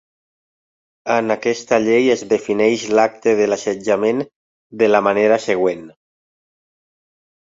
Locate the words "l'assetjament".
3.51-4.23